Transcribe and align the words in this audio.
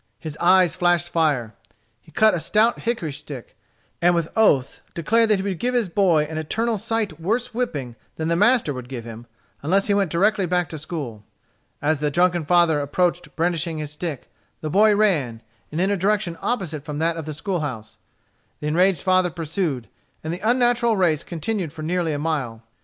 His 0.17 0.35
eyes 0.39 0.75
flashed 0.75 1.09
fire. 1.09 1.53
He 2.01 2.11
cut 2.11 2.33
a 2.33 2.39
stout 2.39 2.79
hickory 2.79 3.13
stick, 3.13 3.55
and 4.01 4.15
with 4.15 4.31
oaths 4.35 4.81
declared 4.95 5.29
that 5.29 5.35
he 5.35 5.43
would 5.43 5.59
give 5.59 5.75
his 5.75 5.89
boy 5.89 6.23
an 6.23 6.39
"eternal 6.39 6.79
sight" 6.79 7.19
worse 7.19 7.53
whipping 7.53 7.95
than 8.15 8.27
the 8.27 8.35
master 8.35 8.73
would 8.73 8.89
give 8.89 9.05
him, 9.05 9.27
unless 9.61 9.85
he 9.85 9.93
went 9.93 10.09
directly 10.09 10.47
back 10.47 10.69
to 10.69 10.79
school. 10.79 11.23
As 11.83 11.99
the 11.99 12.09
drunken 12.09 12.45
father 12.45 12.79
approached 12.79 13.35
brandishing 13.35 13.77
his 13.77 13.91
stick, 13.91 14.27
the 14.61 14.71
boy 14.71 14.95
ran, 14.95 15.43
and 15.71 15.79
in 15.79 15.91
a 15.91 15.97
direction 15.97 16.35
opposite 16.41 16.83
from 16.83 16.97
that 16.97 17.15
of 17.15 17.25
the 17.25 17.33
school 17.35 17.59
house. 17.59 17.97
The 18.59 18.65
enraged 18.69 19.03
father 19.03 19.29
pursued, 19.29 19.87
and 20.23 20.33
the 20.33 20.39
unnatural 20.39 20.97
race 20.97 21.23
continued 21.23 21.71
for 21.71 21.83
nearly 21.83 22.11
a 22.13 22.17
mile. 22.17 22.63